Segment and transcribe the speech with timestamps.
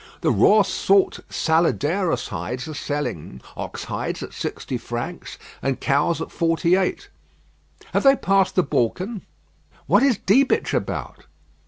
[0.21, 6.31] The raw salt Saladeros hides are selling ox hides at sixty francs, and cows' at
[6.31, 7.09] forty eight.
[7.93, 9.21] Have they passed the Balkan?
[9.85, 11.27] What is Diebitsch about?